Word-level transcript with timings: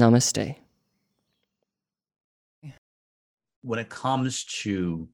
Namaste. 0.00 0.56
When 3.62 3.78
it 3.78 3.90
comes 3.90 4.44
to 4.62 5.06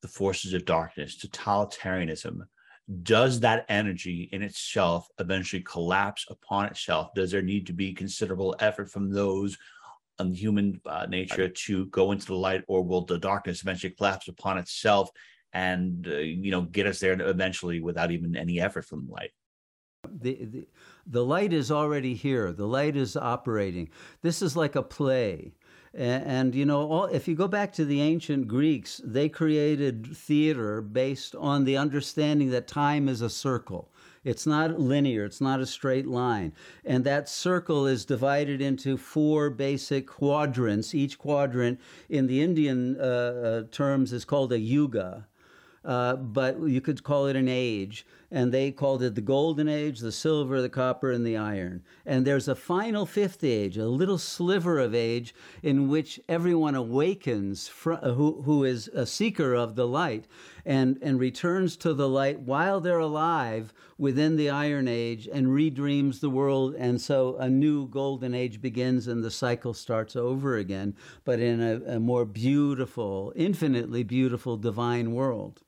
the 0.00 0.08
forces 0.08 0.54
of 0.54 0.64
darkness, 0.64 1.18
totalitarianism, 1.22 2.40
does 3.02 3.40
that 3.40 3.66
energy 3.68 4.30
in 4.32 4.42
itself 4.42 5.08
eventually 5.18 5.62
collapse 5.62 6.24
upon 6.30 6.66
itself? 6.66 7.12
Does 7.14 7.30
there 7.30 7.42
need 7.42 7.66
to 7.66 7.74
be 7.74 7.92
considerable 7.92 8.56
effort 8.60 8.90
from 8.90 9.10
those 9.10 9.58
on 10.18 10.32
human 10.32 10.80
uh, 10.86 11.06
nature 11.06 11.48
to 11.48 11.86
go 11.86 12.12
into 12.12 12.26
the 12.26 12.34
light, 12.34 12.62
or 12.68 12.82
will 12.82 13.04
the 13.04 13.18
darkness 13.18 13.60
eventually 13.60 13.92
collapse 13.92 14.28
upon 14.28 14.56
itself 14.56 15.10
and 15.52 16.08
uh, 16.08 16.16
you 16.16 16.50
know 16.50 16.62
get 16.62 16.86
us 16.86 17.00
there 17.00 17.20
eventually 17.20 17.80
without 17.80 18.10
even 18.10 18.34
any 18.34 18.60
effort 18.60 18.86
from 18.86 19.06
the 19.06 19.12
light? 19.12 19.30
The, 20.20 20.44
the, 20.44 20.66
the 21.06 21.24
light 21.24 21.52
is 21.52 21.70
already 21.70 22.14
here. 22.14 22.52
The 22.52 22.66
light 22.66 22.96
is 22.96 23.16
operating. 23.16 23.88
This 24.22 24.42
is 24.42 24.56
like 24.56 24.74
a 24.74 24.82
play. 24.82 25.54
And, 25.94 26.24
and, 26.24 26.54
you 26.54 26.66
know, 26.66 26.90
all, 26.90 27.04
if 27.06 27.26
you 27.26 27.34
go 27.34 27.48
back 27.48 27.72
to 27.74 27.84
the 27.84 28.02
ancient 28.02 28.48
Greeks, 28.48 29.00
they 29.04 29.28
created 29.28 30.14
theater 30.14 30.82
based 30.82 31.34
on 31.36 31.64
the 31.64 31.76
understanding 31.76 32.50
that 32.50 32.66
time 32.66 33.08
is 33.08 33.22
a 33.22 33.30
circle. 33.30 33.90
It's 34.22 34.44
not 34.44 34.80
linear, 34.80 35.24
it's 35.24 35.40
not 35.40 35.60
a 35.60 35.66
straight 35.66 36.06
line. 36.06 36.52
And 36.84 37.04
that 37.04 37.28
circle 37.28 37.86
is 37.86 38.04
divided 38.04 38.60
into 38.60 38.96
four 38.96 39.50
basic 39.50 40.08
quadrants. 40.08 40.96
Each 40.96 41.16
quadrant 41.16 41.80
in 42.08 42.26
the 42.26 42.42
Indian 42.42 43.00
uh, 43.00 43.04
uh 43.04 43.62
terms 43.70 44.12
is 44.12 44.24
called 44.24 44.52
a 44.52 44.58
yuga. 44.58 45.28
Uh, 45.84 46.16
but 46.16 46.60
you 46.62 46.80
could 46.80 47.04
call 47.04 47.26
it 47.26 47.36
an 47.36 47.48
age. 47.48 48.04
And 48.30 48.52
they 48.52 48.72
called 48.72 49.02
it 49.02 49.14
the 49.14 49.20
golden 49.20 49.68
age, 49.68 50.00
the 50.00 50.12
silver, 50.12 50.60
the 50.60 50.68
copper, 50.68 51.10
and 51.10 51.24
the 51.24 51.36
iron. 51.36 51.82
And 52.04 52.26
there's 52.26 52.48
a 52.48 52.54
final 52.54 53.06
fifth 53.06 53.44
age, 53.44 53.76
a 53.78 53.86
little 53.86 54.18
sliver 54.18 54.78
of 54.78 54.94
age 54.94 55.34
in 55.62 55.88
which 55.88 56.20
everyone 56.28 56.74
awakens, 56.74 57.70
uh, 57.86 58.12
who, 58.12 58.42
who 58.42 58.64
is 58.64 58.88
a 58.88 59.06
seeker 59.06 59.54
of 59.54 59.76
the 59.76 59.86
light, 59.86 60.26
and, 60.64 60.98
and 61.00 61.20
returns 61.20 61.76
to 61.76 61.94
the 61.94 62.08
light 62.08 62.40
while 62.40 62.80
they're 62.80 62.98
alive 62.98 63.72
within 63.98 64.36
the 64.36 64.50
iron 64.50 64.88
age 64.88 65.28
and 65.32 65.46
redreams 65.46 66.20
the 66.20 66.30
world. 66.30 66.74
And 66.74 67.00
so 67.00 67.36
a 67.36 67.48
new 67.48 67.86
golden 67.86 68.34
age 68.34 68.60
begins 68.60 69.06
and 69.06 69.22
the 69.22 69.30
cycle 69.30 69.72
starts 69.72 70.16
over 70.16 70.56
again, 70.56 70.96
but 71.24 71.38
in 71.38 71.60
a, 71.60 71.96
a 71.96 72.00
more 72.00 72.24
beautiful, 72.24 73.32
infinitely 73.36 74.02
beautiful 74.02 74.56
divine 74.56 75.12
world. 75.12 75.62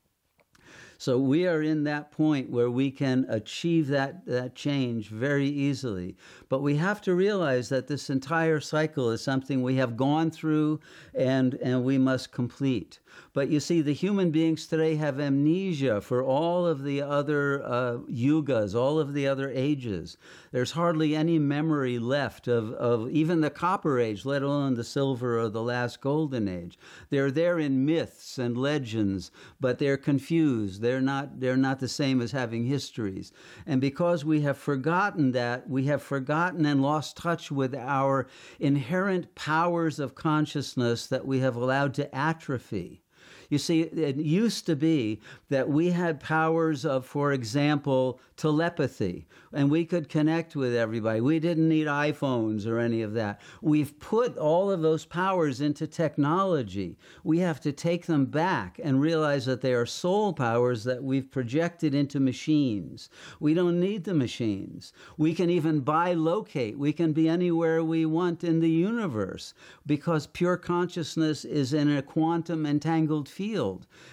So 0.99 1.17
we 1.17 1.47
are 1.47 1.61
in 1.61 1.85
that 1.85 2.11
point 2.11 2.49
where 2.49 2.69
we 2.69 2.91
can 2.91 3.25
achieve 3.29 3.87
that, 3.87 4.25
that 4.25 4.53
change 4.53 5.07
very 5.07 5.47
easily. 5.47 6.17
But 6.49 6.61
we 6.61 6.75
have 6.75 6.99
to 7.03 7.15
realize 7.15 7.69
that 7.69 7.87
this 7.87 8.09
entire 8.09 8.59
cycle 8.59 9.09
is 9.09 9.21
something 9.21 9.63
we 9.63 9.77
have 9.77 9.95
gone 9.95 10.29
through 10.29 10.81
and, 11.15 11.53
and 11.55 11.85
we 11.85 11.97
must 11.97 12.33
complete. 12.33 12.99
But 13.33 13.49
you 13.49 13.59
see, 13.59 13.81
the 13.81 13.93
human 13.93 14.31
beings 14.31 14.67
today 14.67 14.95
have 14.95 15.19
amnesia 15.19 16.01
for 16.01 16.23
all 16.23 16.65
of 16.65 16.83
the 16.83 17.01
other 17.01 17.63
uh, 17.63 17.97
yugas, 18.09 18.75
all 18.75 18.99
of 18.99 19.13
the 19.13 19.27
other 19.27 19.49
ages. 19.49 20.17
There's 20.51 20.71
hardly 20.71 21.15
any 21.15 21.39
memory 21.39 21.97
left 21.99 22.47
of, 22.47 22.71
of 22.73 23.09
even 23.09 23.41
the 23.41 23.49
copper 23.49 23.99
age, 23.99 24.25
let 24.25 24.41
alone 24.41 24.75
the 24.75 24.83
silver 24.83 25.39
or 25.39 25.49
the 25.49 25.63
last 25.63 26.01
golden 26.01 26.47
age. 26.47 26.77
They're 27.09 27.31
there 27.31 27.57
in 27.59 27.85
myths 27.85 28.37
and 28.37 28.57
legends, 28.57 29.31
but 29.59 29.79
they're 29.79 29.97
confused. 29.97 30.81
They're 30.89 31.01
not, 31.01 31.39
they're 31.39 31.55
not 31.55 31.79
the 31.79 31.87
same 31.87 32.19
as 32.19 32.31
having 32.31 32.65
histories. 32.65 33.31
And 33.67 33.79
because 33.79 34.25
we 34.25 34.41
have 34.41 34.57
forgotten 34.57 35.33
that, 35.33 35.69
we 35.69 35.85
have 35.85 36.01
forgotten 36.01 36.65
and 36.65 36.81
lost 36.81 37.15
touch 37.15 37.51
with 37.51 37.75
our 37.75 38.25
inherent 38.59 39.35
powers 39.35 39.99
of 39.99 40.15
consciousness 40.15 41.05
that 41.05 41.27
we 41.27 41.41
have 41.41 41.55
allowed 41.55 41.93
to 41.93 42.15
atrophy. 42.15 43.03
You 43.49 43.57
see, 43.57 43.81
it 43.81 44.17
used 44.17 44.67
to 44.67 44.75
be 44.75 45.19
that 45.49 45.67
we 45.67 45.89
had 45.89 46.19
powers 46.19 46.85
of, 46.85 47.05
for 47.05 47.33
example, 47.33 48.19
telepathy, 48.37 49.27
and 49.51 49.69
we 49.69 49.83
could 49.83 50.07
connect 50.07 50.55
with 50.55 50.73
everybody. 50.75 51.19
We 51.19 51.39
didn't 51.39 51.67
need 51.67 51.87
iPhones 51.87 52.67
or 52.67 52.77
any 52.77 53.01
of 53.01 53.13
that. 53.13 53.41
We've 53.61 53.99
put 53.99 54.37
all 54.37 54.71
of 54.71 54.81
those 54.81 55.03
powers 55.03 55.59
into 55.61 55.87
technology. 55.87 56.97
We 57.23 57.39
have 57.39 57.59
to 57.61 57.71
take 57.71 58.05
them 58.05 58.27
back 58.27 58.79
and 58.81 59.01
realize 59.01 59.45
that 59.47 59.61
they 59.61 59.73
are 59.73 59.85
soul 59.85 60.31
powers 60.31 60.83
that 60.83 61.03
we've 61.03 61.29
projected 61.29 61.95
into 61.95 62.19
machines. 62.19 63.09
We 63.39 63.53
don't 63.53 63.79
need 63.79 64.03
the 64.03 64.13
machines. 64.13 64.93
We 65.17 65.33
can 65.33 65.49
even 65.49 65.81
bilocate. 65.81 66.77
We 66.77 66.93
can 66.93 67.11
be 67.11 67.27
anywhere 67.27 67.83
we 67.83 68.05
want 68.05 68.43
in 68.43 68.59
the 68.59 68.69
universe 68.69 69.53
because 69.85 70.27
pure 70.27 70.55
consciousness 70.55 71.43
is 71.43 71.73
in 71.73 71.89
a 71.89 72.01
quantum 72.01 72.65
entangled 72.65 73.27
field, 73.27 73.38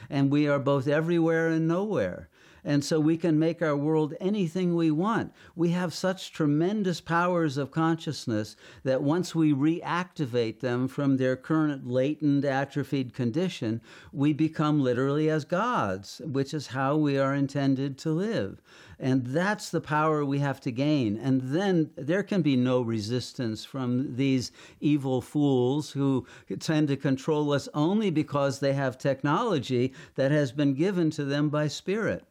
and 0.08 0.30
we 0.30 0.46
are 0.46 0.58
both 0.58 0.86
everywhere 0.86 1.48
and 1.48 1.66
nowhere. 1.66 2.28
And 2.68 2.84
so 2.84 2.98
we 2.98 3.16
can 3.16 3.38
make 3.38 3.62
our 3.62 3.76
world 3.76 4.14
anything 4.20 4.74
we 4.74 4.90
want. 4.90 5.32
We 5.54 5.70
have 5.70 5.94
such 5.94 6.32
tremendous 6.32 7.00
powers 7.00 7.56
of 7.56 7.70
consciousness 7.70 8.56
that 8.82 9.04
once 9.04 9.36
we 9.36 9.52
reactivate 9.52 10.58
them 10.58 10.88
from 10.88 11.16
their 11.16 11.36
current 11.36 11.86
latent, 11.86 12.44
atrophied 12.44 13.14
condition, 13.14 13.80
we 14.12 14.32
become 14.32 14.82
literally 14.82 15.30
as 15.30 15.44
gods, 15.44 16.20
which 16.24 16.52
is 16.52 16.66
how 16.66 16.96
we 16.96 17.16
are 17.16 17.36
intended 17.36 17.98
to 17.98 18.10
live. 18.10 18.60
And 18.98 19.26
that's 19.26 19.70
the 19.70 19.80
power 19.80 20.24
we 20.24 20.40
have 20.40 20.60
to 20.62 20.72
gain. 20.72 21.16
And 21.18 21.42
then 21.42 21.90
there 21.94 22.24
can 22.24 22.42
be 22.42 22.56
no 22.56 22.80
resistance 22.80 23.64
from 23.64 24.16
these 24.16 24.50
evil 24.80 25.20
fools 25.20 25.92
who 25.92 26.26
tend 26.58 26.88
to 26.88 26.96
control 26.96 27.52
us 27.52 27.68
only 27.74 28.10
because 28.10 28.58
they 28.58 28.72
have 28.72 28.98
technology 28.98 29.92
that 30.16 30.32
has 30.32 30.50
been 30.50 30.74
given 30.74 31.10
to 31.10 31.24
them 31.24 31.48
by 31.48 31.68
spirit. 31.68 32.24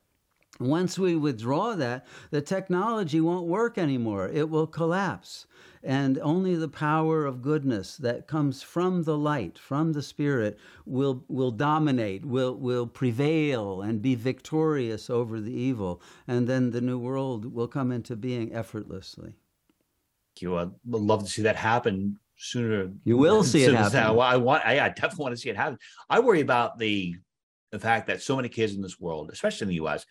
Once 0.59 0.97
we 0.97 1.15
withdraw 1.15 1.75
that, 1.75 2.05
the 2.31 2.41
technology 2.41 3.19
won't 3.19 3.47
work 3.47 3.77
anymore. 3.77 4.29
It 4.29 4.49
will 4.49 4.67
collapse. 4.67 5.47
And 5.83 6.17
only 6.19 6.55
the 6.55 6.69
power 6.69 7.25
of 7.25 7.41
goodness 7.41 7.97
that 7.97 8.27
comes 8.27 8.63
from 8.63 9.03
the 9.03 9.17
light, 9.17 9.59
from 9.59 9.93
the 9.93 10.01
Spirit, 10.01 10.57
will, 10.85 11.23
will 11.27 11.51
dominate, 11.51 12.25
will, 12.25 12.55
will 12.55 12.87
prevail, 12.87 13.81
and 13.81 14.01
be 14.01 14.15
victorious 14.15 15.09
over 15.09 15.39
the 15.39 15.53
evil. 15.53 16.01
And 16.27 16.47
then 16.47 16.71
the 16.71 16.81
new 16.81 16.97
world 16.97 17.53
will 17.53 17.67
come 17.67 17.91
into 17.91 18.15
being 18.15 18.53
effortlessly. 18.53 19.33
You 20.39 20.57
I 20.57 20.67
would 20.85 21.01
love 21.01 21.23
to 21.23 21.29
see 21.29 21.43
that 21.43 21.55
happen 21.55 22.19
sooner. 22.37 22.91
You 23.03 23.17
will 23.17 23.43
see 23.43 23.63
it 23.63 23.73
happen. 23.73 24.15
Well, 24.15 24.21
I 24.21 24.35
want. 24.35 24.65
I, 24.65 24.85
I 24.85 24.89
definitely 24.89 25.23
want 25.23 25.35
to 25.35 25.41
see 25.41 25.49
it 25.49 25.55
happen. 25.55 25.77
I 26.09 26.19
worry 26.19 26.41
about 26.41 26.77
the 26.77 27.15
the 27.71 27.79
fact 27.79 28.07
that 28.07 28.21
so 28.21 28.35
many 28.35 28.49
kids 28.49 28.73
in 28.73 28.81
this 28.81 28.99
world, 28.99 29.29
especially 29.31 29.65
in 29.65 29.69
the 29.69 29.75
U.S., 29.75 30.05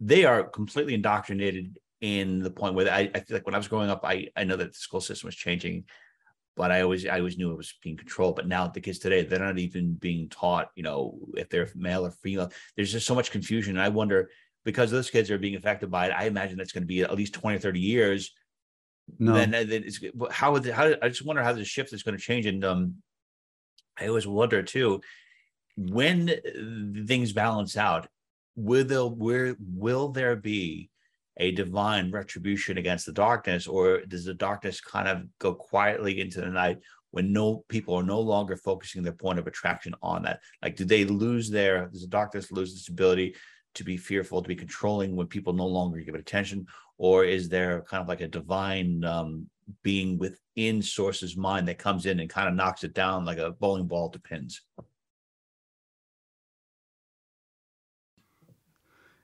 they 0.00 0.24
are 0.24 0.44
completely 0.44 0.94
indoctrinated 0.94 1.78
in 2.00 2.40
the 2.40 2.50
point 2.50 2.74
where 2.74 2.90
I, 2.90 3.10
I 3.14 3.20
feel 3.20 3.36
like 3.36 3.46
when 3.46 3.54
I 3.54 3.58
was 3.58 3.68
growing 3.68 3.90
up, 3.90 4.00
I, 4.04 4.28
I 4.34 4.44
know 4.44 4.56
that 4.56 4.72
the 4.72 4.78
school 4.78 5.00
system 5.00 5.28
was 5.28 5.36
changing, 5.36 5.84
but 6.56 6.72
I 6.72 6.80
always 6.80 7.06
I 7.06 7.18
always 7.18 7.36
knew 7.36 7.52
it 7.52 7.56
was 7.56 7.74
being 7.82 7.96
controlled. 7.96 8.36
But 8.36 8.48
now 8.48 8.66
the 8.66 8.80
kids 8.80 8.98
today, 8.98 9.22
they're 9.22 9.38
not 9.38 9.58
even 9.58 9.94
being 9.94 10.28
taught, 10.28 10.70
you 10.74 10.82
know, 10.82 11.18
if 11.34 11.48
they're 11.50 11.68
male 11.74 12.06
or 12.06 12.10
female. 12.10 12.50
There's 12.76 12.92
just 12.92 13.06
so 13.06 13.14
much 13.14 13.30
confusion. 13.30 13.76
And 13.76 13.82
I 13.82 13.90
wonder 13.90 14.30
because 14.64 14.90
those 14.90 15.10
kids 15.10 15.30
are 15.30 15.38
being 15.38 15.56
affected 15.56 15.90
by 15.90 16.06
it, 16.06 16.12
I 16.12 16.24
imagine 16.24 16.56
that's 16.56 16.72
going 16.72 16.82
to 16.82 16.86
be 16.88 17.02
at 17.02 17.14
least 17.14 17.34
20 17.34 17.56
or 17.56 17.60
30 17.60 17.80
years. 17.80 18.34
No. 19.18 19.34
Then, 19.34 19.50
then 19.50 19.84
it's 19.84 20.00
how 20.30 20.52
would 20.52 20.66
how 20.66 20.94
I 21.02 21.08
just 21.08 21.24
wonder 21.24 21.42
how 21.42 21.52
the 21.52 21.64
shift 21.64 21.92
is 21.92 22.02
going 22.02 22.16
to 22.16 22.22
change. 22.22 22.46
And 22.46 22.64
um 22.64 22.96
I 23.98 24.06
always 24.06 24.26
wonder 24.26 24.62
too, 24.62 25.00
when 25.76 26.30
things 27.06 27.32
balance 27.32 27.76
out, 27.76 28.08
will 28.56 28.84
there 28.84 29.04
where 29.04 29.56
will 29.58 30.08
there 30.08 30.36
be 30.36 30.90
a 31.36 31.52
divine 31.52 32.10
retribution 32.10 32.78
against 32.78 33.06
the 33.06 33.12
darkness 33.12 33.66
or 33.66 34.02
does 34.02 34.24
the 34.24 34.34
darkness 34.34 34.80
kind 34.80 35.08
of 35.08 35.22
go 35.38 35.54
quietly 35.54 36.20
into 36.20 36.40
the 36.40 36.48
night 36.48 36.78
when 37.12 37.32
no 37.32 37.64
people 37.68 37.94
are 37.94 38.02
no 38.02 38.20
longer 38.20 38.56
focusing 38.56 39.02
their 39.02 39.12
point 39.12 39.38
of 39.38 39.46
attraction 39.46 39.94
on 40.02 40.22
that 40.22 40.40
like 40.62 40.76
do 40.76 40.84
they 40.84 41.04
lose 41.04 41.48
their 41.48 41.86
does 41.86 42.02
the 42.02 42.08
darkness 42.08 42.52
lose 42.52 42.72
its 42.72 42.88
ability 42.88 43.34
to 43.74 43.84
be 43.84 43.96
fearful 43.96 44.42
to 44.42 44.48
be 44.48 44.56
controlling 44.56 45.14
when 45.14 45.26
people 45.26 45.52
no 45.52 45.66
longer 45.66 46.00
give 46.00 46.14
it 46.14 46.20
attention 46.20 46.66
or 46.98 47.24
is 47.24 47.48
there 47.48 47.82
kind 47.82 48.02
of 48.02 48.08
like 48.08 48.20
a 48.20 48.28
divine 48.28 49.02
um, 49.04 49.46
being 49.82 50.18
within 50.18 50.82
Source's 50.82 51.36
mind 51.36 51.68
that 51.68 51.78
comes 51.78 52.06
in 52.06 52.20
and 52.20 52.28
kind 52.28 52.48
of 52.48 52.54
knocks 52.54 52.84
it 52.84 52.94
down 52.94 53.24
like 53.24 53.38
a 53.38 53.52
bowling 53.52 53.86
ball 53.86 54.10
to 54.10 54.18
pins. 54.18 54.62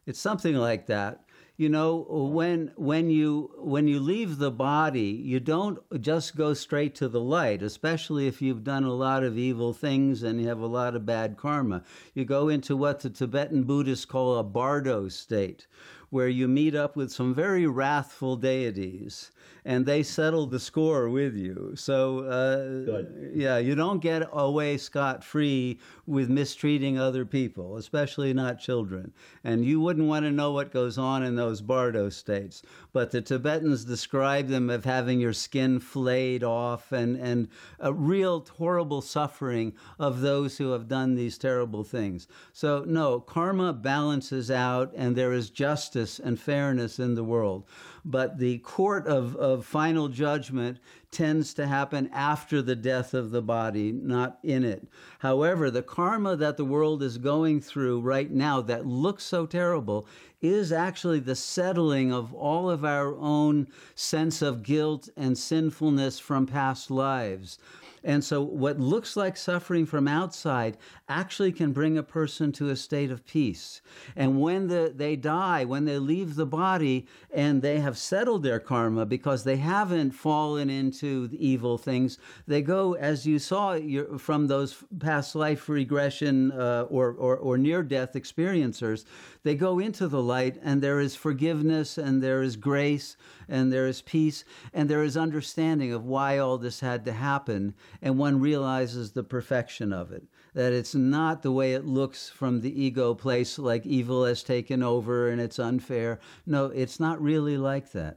It's 0.07 0.21
something 0.21 0.55
like 0.55 0.87
that. 0.87 1.23
You 1.59 1.71
know, 1.71 2.07
when 2.11 2.73
when 2.77 3.09
you 3.09 3.51
when 3.57 3.89
you 3.89 3.99
leave 3.99 4.37
the 4.37 4.51
body, 4.51 5.23
you 5.25 5.41
don't 5.41 5.79
just 6.03 6.37
go 6.37 6.53
straight 6.53 6.95
to 6.97 7.09
the 7.09 7.21
light, 7.21 7.63
especially 7.63 8.27
if 8.27 8.43
you've 8.43 8.63
done 8.63 8.85
a 8.85 8.93
lot 8.93 9.25
of 9.25 9.39
evil 9.39 9.73
things 9.73 10.23
and 10.23 10.39
you 10.39 10.49
have 10.49 10.61
a 10.61 10.67
lot 10.67 10.95
of 10.95 11.07
bad 11.07 11.39
karma. 11.39 11.83
You 12.13 12.27
go 12.27 12.49
into 12.51 12.77
what 12.77 13.01
the 13.01 13.09
Tibetan 13.09 13.65
Buddhists 13.65 14.05
call 14.05 14.37
a 14.37 14.45
bardo 14.45 15.09
state, 15.09 15.67
where 16.11 16.29
you 16.29 16.49
meet 16.49 16.75
up 16.75 16.97
with 16.97 17.11
some 17.11 17.35
very 17.35 17.67
wrathful 17.67 18.37
deities 18.37 19.31
and 19.67 19.85
they 19.85 20.01
settle 20.01 20.47
the 20.47 20.61
score 20.61 21.09
with 21.11 21.35
you. 21.35 21.73
So, 21.75 22.21
uh, 22.21 23.03
yeah, 23.35 23.59
you 23.59 23.75
don't 23.75 23.99
get 23.99 24.29
away 24.33 24.77
scot 24.77 25.25
free 25.25 25.81
with 26.07 26.31
mistreating 26.31 27.01
other 27.01 27.25
people, 27.25 27.77
especially 27.77 28.33
not 28.33 28.61
children. 28.61 29.13
And 29.43 29.65
you 29.65 29.81
wouldn't 29.81 30.07
want 30.07 30.25
to 30.25 30.31
know 30.31 30.53
what 30.53 30.71
goes 30.71 30.99
on 30.99 31.25
in 31.25 31.35
those 31.35 31.61
bardo 31.61 32.11
states. 32.11 32.63
But 32.93 33.11
the 33.11 33.21
Tibetans 33.21 33.85
describe 33.85 34.47
them 34.47 34.71
of 34.71 34.85
having 34.85 35.19
your 35.19 35.33
skin 35.33 35.81
flayed 35.81 36.45
off 36.45 36.93
and, 36.93 37.17
and 37.17 37.49
a 37.81 37.93
real 37.93 38.47
horrible 38.59 39.03
suffering 39.03 39.73
of 39.99 40.21
those 40.21 40.59
who 40.59 40.71
have 40.71 40.87
done 40.87 41.17
these 41.17 41.39
terrible 41.39 41.83
things. 41.83 42.29
So, 42.53 42.85
no, 42.87 43.19
karma 43.19 43.73
balances 43.73 44.49
out 44.49 44.93
and 44.95 45.17
there 45.17 45.33
is 45.33 45.51
justice 45.51 46.06
and 46.19 46.39
fairness 46.39 46.99
in 46.99 47.15
the 47.15 47.25
world. 47.25 47.65
But 48.05 48.39
the 48.39 48.59
court 48.59 49.07
of, 49.07 49.37
of 49.37 49.65
final 49.65 50.09
judgment 50.09 50.79
tends 51.17 51.55
to 51.55 51.67
happen 51.67 52.11
after 52.13 52.61
the 52.61 52.77
death 52.77 53.15
of 53.15 53.31
the 53.31 53.41
body, 53.41 53.91
not 53.91 54.39
in 54.43 54.63
it. 54.63 54.87
However, 55.21 55.71
the 55.71 55.83
karma 55.83 56.37
that 56.37 56.59
the 56.59 56.65
world 56.65 57.03
is 57.03 57.17
going 57.17 57.63
through 57.63 58.03
right 58.03 58.31
now 58.31 58.61
that 58.61 58.85
looks 58.85 59.25
so 59.25 59.47
terrible 59.47 60.07
is 60.43 60.73
actually 60.73 61.21
the 61.21 61.35
settling 61.35 62.13
of 62.13 62.35
all 62.35 62.69
of 62.69 62.85
our 62.85 63.17
own 63.17 63.67
sense 63.95 64.43
of 64.43 64.63
guilt 64.63 65.09
and 65.17 65.39
sinfulness 65.39 66.19
from 66.19 66.47
past 66.47 66.91
lives. 66.91 67.59
And 68.07 68.23
so, 68.23 68.41
what 68.41 68.79
looks 68.79 69.17
like 69.17 69.37
suffering 69.37 69.85
from 69.85 70.07
outside 70.07 70.77
actually 71.09 71.51
can 71.51 71.73
bring 71.73 71.99
a 71.99 72.05
person 72.05 72.53
to 72.53 72.69
a 72.69 72.77
state 72.77 73.11
of 73.11 73.27
peace. 73.27 73.81
And 74.15 74.41
when 74.41 74.69
the, 74.69 74.93
they 74.95 75.17
die, 75.17 75.65
when 75.65 75.87
they 75.87 75.99
leave 75.99 76.37
the 76.37 76.47
body 76.47 77.09
and 77.33 77.63
they 77.63 77.81
have 77.81 77.99
settled 77.99 78.45
their 78.45 78.61
karma 78.61 79.07
because 79.07 79.43
they 79.43 79.57
haven't 79.57 80.13
fallen 80.13 80.71
into 80.71 81.06
evil 81.07 81.79
things, 81.79 82.19
they 82.47 82.63
go, 82.63 82.95
as 82.95 83.27
you 83.27 83.39
saw 83.39 83.79
from 84.19 84.47
those 84.47 84.85
past 84.99 85.35
life 85.35 85.69
regression 85.69 86.53
uh, 86.53 86.87
or, 86.89 87.13
or, 87.13 87.37
or 87.37 87.59
near 87.59 87.83
death 87.83 88.13
experiencers, 88.15 89.05
they 89.43 89.55
go 89.55 89.79
into 89.79 90.09
the 90.09 90.23
light 90.23 90.59
and 90.63 90.83
there 90.83 91.01
is 91.01 91.15
forgiveness 91.15 91.99
and 91.99 92.23
there 92.23 92.43
is 92.43 92.57
grace 92.57 93.17
and 93.49 93.73
there 93.73 93.87
is 93.87 94.03
peace 94.03 94.45
and 94.75 94.89
there 94.89 95.05
is 95.05 95.17
understanding 95.17 95.93
of 95.93 96.05
why 96.05 96.39
all 96.39 96.59
this 96.59 96.81
had 96.81 97.05
to 97.05 97.13
happen 97.13 97.75
and 98.03 98.19
one 98.19 98.41
realizes 98.41 99.13
the 99.13 99.23
perfection 99.23 99.93
of 99.93 100.13
it. 100.13 100.25
That 100.55 100.73
it's 100.73 100.95
not 100.95 101.43
the 101.43 101.53
way 101.53 101.75
it 101.75 101.85
looks 101.85 102.29
from 102.29 102.61
the 102.61 102.83
ego 102.83 103.15
place, 103.15 103.59
like 103.59 103.85
evil 103.87 104.25
has 104.25 104.43
taken 104.43 104.83
over 104.83 105.29
and 105.29 105.41
it's 105.41 105.59
unfair. 105.59 106.19
No, 106.47 106.67
it's 106.67 106.99
not 106.99 107.21
really 107.23 107.59
like 107.59 107.93
that. 107.93 108.17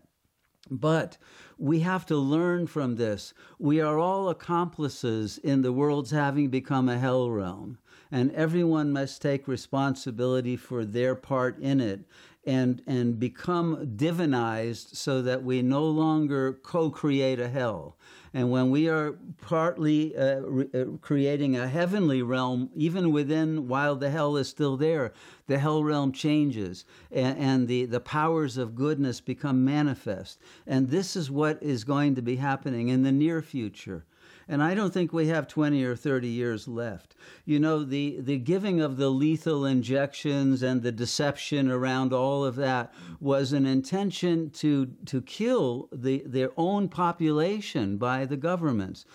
But 0.71 1.18
we 1.57 1.80
have 1.81 2.06
to 2.07 2.18
learn 2.18 2.68
from 2.68 2.95
this. 2.95 3.33
We 3.57 3.81
are 3.81 3.98
all 3.98 4.30
accomplices 4.30 5.38
in 5.38 5.62
the 5.62 5.74
world's 5.74 6.12
having 6.12 6.50
become 6.50 6.88
a 6.88 7.00
hell 7.00 7.30
realm, 7.30 7.77
and 8.12 8.31
everyone 8.31 8.92
must 8.92 9.21
take 9.21 9.48
responsibility 9.48 10.56
for 10.56 10.86
their 10.86 11.16
part 11.16 11.60
in 11.60 11.81
it 11.81 12.06
and, 12.50 12.81
and 12.88 13.19
become 13.19 13.94
divinized 13.96 14.96
so 14.96 15.22
that 15.22 15.44
we 15.44 15.62
no 15.62 15.86
longer 15.86 16.54
co 16.63 16.90
create 16.90 17.40
a 17.40 17.48
hell. 17.48 17.96
And 18.34 18.50
when 18.50 18.72
we 18.72 18.90
are 18.90 19.19
partly 19.40 20.18
uh, 20.18 20.40
re- 20.40 20.69
uh, 20.74 20.86
creating 21.00 21.56
a 21.56 21.68
heavenly 21.68 22.24
realm, 22.24 22.72
even 22.74 23.12
within 23.12 23.68
while 23.68 23.96
the 23.96 24.10
hell 24.10 24.36
is 24.36 24.50
still 24.50 24.78
there, 24.78 25.13
the 25.46 25.60
hell 25.60 25.84
realm 25.84 26.12
changes 26.12 26.86
and, 27.12 27.38
and 27.38 27.68
the, 27.68 27.86
the 27.86 28.00
powers 28.00 28.57
of 28.57 28.74
goodness 28.74 29.22
become 29.22 29.63
manifest. 29.63 30.40
And 30.66 30.90
this 30.90 31.16
is 31.16 31.30
what 31.30 31.62
is 31.62 31.84
going 31.84 32.16
to 32.16 32.24
be 32.24 32.38
happening 32.38 32.88
in 32.90 33.04
the 33.04 33.12
near 33.12 33.44
future. 33.44 34.06
And 34.50 34.63
I 34.63 34.74
don't 34.74 34.92
think 34.92 35.13
we 35.13 35.28
have 35.28 35.48
20 35.48 35.84
or 35.84 35.96
30 35.96 36.28
years 36.28 36.68
left. 36.68 37.16
You 37.46 37.60
know, 37.60 37.84
the, 37.84 38.19
the 38.19 38.40
giving 38.40 38.81
of 38.81 38.98
the 38.98 39.10
lethal 39.10 39.63
injections 39.63 40.63
and 40.63 40.81
the 40.81 40.92
deception 40.92 41.69
around 41.69 42.12
all 42.12 42.44
of 42.44 42.56
that 42.56 42.92
was 43.19 43.54
an 43.54 43.68
intention 43.68 44.50
to, 44.50 44.88
to 45.06 45.22
kill 45.22 45.88
the, 45.92 46.24
their 46.25 46.50
own 46.57 46.90
population 46.90 47.98
by 47.98 48.25
the 48.25 48.38
governments 48.38 49.06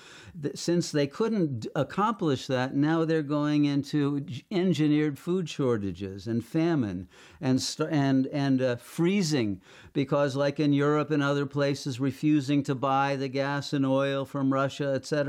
since 0.55 0.91
they 0.91 1.07
couldn't 1.07 1.67
accomplish 1.77 2.49
that, 2.49 2.75
now 2.75 3.05
they're 3.05 3.23
going 3.23 3.65
into 3.65 4.27
engineered 4.51 5.19
food 5.19 5.49
shortages 5.49 6.27
and 6.27 6.45
famine 6.45 7.09
and 7.41 7.65
and 7.89 8.27
and 8.27 8.61
uh, 8.61 8.77
freezing 8.77 9.61
because, 9.93 10.35
like 10.35 10.59
in 10.59 10.73
Europe 10.73 11.13
and 11.13 11.23
other 11.23 11.47
places, 11.47 12.01
refusing 12.01 12.65
to 12.65 12.75
buy 12.75 13.15
the 13.15 13.29
gas 13.29 13.73
and 13.73 13.87
oil 13.87 14.25
from 14.25 14.53
Russia, 14.53 14.89
etc., 14.89 15.24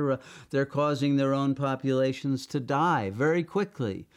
they're 0.49 0.65
causing 0.65 1.15
their 1.15 1.33
own 1.33 1.55
populations 1.55 2.45
to 2.47 2.59
die 2.59 3.09
very 3.09 3.43
quickly. 3.43 4.07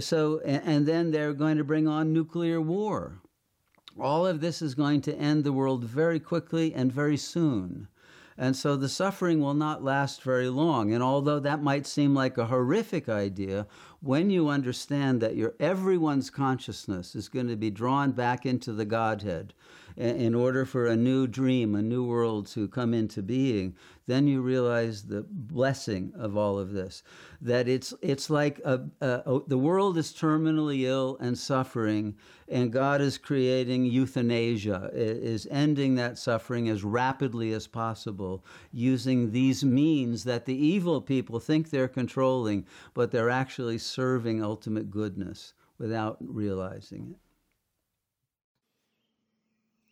So, 0.00 0.40
and 0.40 0.86
then 0.86 1.10
they're 1.10 1.32
going 1.32 1.56
to 1.58 1.64
bring 1.64 1.88
on 1.88 2.12
nuclear 2.12 2.60
war. 2.60 3.20
All 3.98 4.26
of 4.26 4.40
this 4.40 4.60
is 4.60 4.74
going 4.74 5.00
to 5.02 5.16
end 5.16 5.44
the 5.44 5.52
world 5.52 5.84
very 5.84 6.20
quickly 6.20 6.74
and 6.74 6.92
very 6.92 7.16
soon. 7.16 7.88
And 8.38 8.54
so 8.54 8.76
the 8.76 8.90
suffering 8.90 9.40
will 9.40 9.54
not 9.54 9.82
last 9.82 10.22
very 10.22 10.50
long. 10.50 10.92
And 10.92 11.02
although 11.02 11.40
that 11.40 11.62
might 11.62 11.86
seem 11.86 12.14
like 12.14 12.36
a 12.36 12.44
horrific 12.44 13.08
idea, 13.08 13.66
when 14.00 14.28
you 14.28 14.48
understand 14.48 15.22
that 15.22 15.36
your 15.36 15.54
everyone's 15.58 16.28
consciousness 16.28 17.14
is 17.14 17.30
going 17.30 17.48
to 17.48 17.56
be 17.56 17.70
drawn 17.70 18.12
back 18.12 18.44
into 18.44 18.74
the 18.74 18.84
Godhead, 18.84 19.54
in 19.96 20.34
order 20.34 20.66
for 20.66 20.86
a 20.86 20.96
new 20.96 21.26
dream, 21.26 21.74
a 21.74 21.82
new 21.82 22.04
world 22.04 22.46
to 22.46 22.68
come 22.68 22.92
into 22.92 23.22
being, 23.22 23.74
then 24.06 24.26
you 24.26 24.42
realize 24.42 25.04
the 25.04 25.24
blessing 25.28 26.12
of 26.14 26.36
all 26.36 26.58
of 26.58 26.72
this. 26.72 27.02
That 27.40 27.66
it's 27.66 27.94
it's 28.02 28.28
like 28.28 28.60
a, 28.64 28.82
a, 29.00 29.40
the 29.46 29.58
world 29.58 29.96
is 29.96 30.12
terminally 30.12 30.82
ill 30.82 31.16
and 31.18 31.36
suffering, 31.36 32.14
and 32.48 32.72
God 32.72 33.00
is 33.00 33.18
creating 33.18 33.86
euthanasia, 33.86 34.90
is 34.92 35.48
ending 35.50 35.94
that 35.94 36.18
suffering 36.18 36.68
as 36.68 36.84
rapidly 36.84 37.52
as 37.52 37.66
possible 37.66 38.44
using 38.72 39.32
these 39.32 39.64
means 39.64 40.24
that 40.24 40.44
the 40.44 40.54
evil 40.54 41.00
people 41.00 41.40
think 41.40 41.70
they're 41.70 41.88
controlling, 41.88 42.66
but 42.94 43.10
they're 43.10 43.30
actually 43.30 43.78
serving 43.78 44.42
ultimate 44.42 44.90
goodness 44.90 45.54
without 45.78 46.18
realizing 46.20 47.08
it. 47.10 47.25